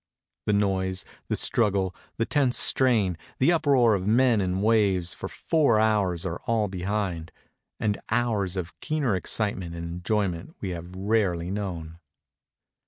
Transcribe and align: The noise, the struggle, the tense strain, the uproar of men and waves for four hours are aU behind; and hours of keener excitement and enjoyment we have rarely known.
The 0.47 0.53
noise, 0.53 1.05
the 1.27 1.35
struggle, 1.35 1.93
the 2.17 2.25
tense 2.25 2.57
strain, 2.57 3.19
the 3.37 3.51
uproar 3.51 3.93
of 3.93 4.07
men 4.07 4.41
and 4.41 4.63
waves 4.63 5.13
for 5.13 5.27
four 5.29 5.79
hours 5.79 6.25
are 6.25 6.41
aU 6.47 6.67
behind; 6.69 7.31
and 7.79 8.01
hours 8.09 8.57
of 8.57 8.79
keener 8.79 9.13
excitement 9.13 9.75
and 9.75 9.85
enjoyment 9.85 10.55
we 10.59 10.71
have 10.71 10.95
rarely 10.95 11.51
known. 11.51 11.99